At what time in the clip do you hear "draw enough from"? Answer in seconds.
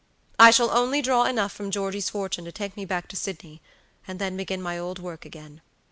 1.03-1.69